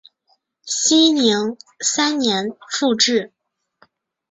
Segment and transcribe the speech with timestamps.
[0.65, 3.31] 熙宁三年复置。